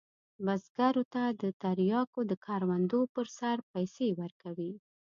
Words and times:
بزګرو 0.45 1.03
ته 1.13 1.23
د 1.41 1.43
تریاکو 1.61 2.19
د 2.31 2.33
کروندو 2.45 3.01
پر 3.13 3.27
سر 3.37 3.57
پیسې 3.71 4.07
ورکوي. 4.21 4.71